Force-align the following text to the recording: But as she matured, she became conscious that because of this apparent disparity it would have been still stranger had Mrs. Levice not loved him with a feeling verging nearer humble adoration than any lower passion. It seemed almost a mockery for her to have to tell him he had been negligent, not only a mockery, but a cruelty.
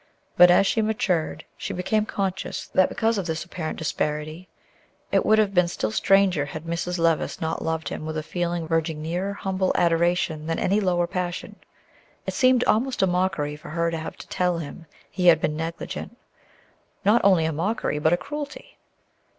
But 0.35 0.49
as 0.49 0.65
she 0.65 0.81
matured, 0.81 1.45
she 1.55 1.73
became 1.73 2.07
conscious 2.07 2.65
that 2.69 2.89
because 2.89 3.19
of 3.19 3.27
this 3.27 3.45
apparent 3.45 3.77
disparity 3.77 4.47
it 5.11 5.23
would 5.23 5.37
have 5.37 5.53
been 5.53 5.67
still 5.67 5.91
stranger 5.91 6.43
had 6.45 6.63
Mrs. 6.63 6.97
Levice 6.97 7.39
not 7.39 7.61
loved 7.61 7.89
him 7.89 8.03
with 8.03 8.17
a 8.17 8.23
feeling 8.23 8.67
verging 8.67 8.99
nearer 9.03 9.33
humble 9.33 9.71
adoration 9.75 10.47
than 10.47 10.57
any 10.57 10.79
lower 10.79 11.05
passion. 11.05 11.57
It 12.25 12.33
seemed 12.33 12.63
almost 12.63 13.03
a 13.03 13.05
mockery 13.05 13.55
for 13.55 13.69
her 13.69 13.91
to 13.91 13.97
have 13.99 14.17
to 14.17 14.27
tell 14.27 14.57
him 14.57 14.87
he 15.11 15.27
had 15.27 15.39
been 15.39 15.55
negligent, 15.55 16.17
not 17.05 17.21
only 17.23 17.45
a 17.45 17.53
mockery, 17.53 17.99
but 17.99 18.11
a 18.11 18.17
cruelty. 18.17 18.79